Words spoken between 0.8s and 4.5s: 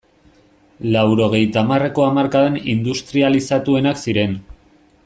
Laurogeita hamarreko hamarkadan industrializatuenak ziren.